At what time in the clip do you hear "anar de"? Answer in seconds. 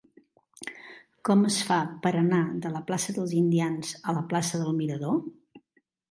2.21-2.71